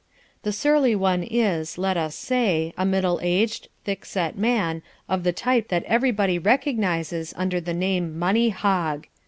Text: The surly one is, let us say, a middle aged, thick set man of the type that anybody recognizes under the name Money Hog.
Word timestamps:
The 0.41 0.51
surly 0.51 0.95
one 0.95 1.21
is, 1.21 1.77
let 1.77 1.95
us 1.95 2.15
say, 2.15 2.73
a 2.75 2.87
middle 2.87 3.19
aged, 3.21 3.67
thick 3.83 4.03
set 4.03 4.35
man 4.35 4.81
of 5.07 5.21
the 5.21 5.31
type 5.31 5.67
that 5.67 5.83
anybody 5.85 6.39
recognizes 6.39 7.35
under 7.37 7.61
the 7.61 7.75
name 7.75 8.17
Money 8.17 8.49
Hog. 8.49 9.05